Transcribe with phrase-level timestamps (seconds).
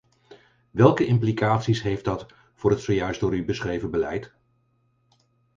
[0.71, 4.33] Welke implicaties heeft dat voor het zojuist door u beschreven beleid?